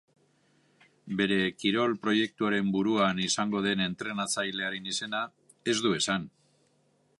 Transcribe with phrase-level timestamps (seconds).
[1.19, 5.23] Bere kirol-proiektuaren buruan izango den entrenatzailearen izena
[5.75, 6.29] ez du esan.